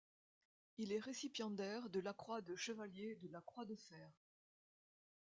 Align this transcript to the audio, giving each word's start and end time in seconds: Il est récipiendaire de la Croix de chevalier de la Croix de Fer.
Il 0.79 0.93
est 0.93 0.99
récipiendaire 0.99 1.87
de 1.91 1.99
la 1.99 2.15
Croix 2.15 2.41
de 2.41 2.55
chevalier 2.55 3.13
de 3.21 3.27
la 3.27 3.39
Croix 3.39 3.65
de 3.65 3.75
Fer. 3.75 4.09